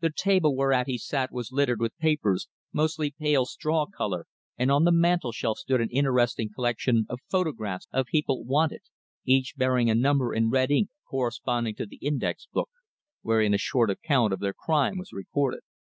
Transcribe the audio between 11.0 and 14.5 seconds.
corresponding to the index book, wherein a short account of